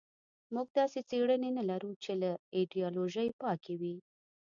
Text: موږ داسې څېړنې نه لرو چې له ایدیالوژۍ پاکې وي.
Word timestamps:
موږ 0.53 0.67
داسې 0.79 0.99
څېړنې 1.09 1.49
نه 1.57 1.63
لرو 1.69 1.91
چې 2.03 2.11
له 2.21 2.31
ایدیالوژۍ 2.57 3.27
پاکې 3.41 3.73
وي. 3.81 3.95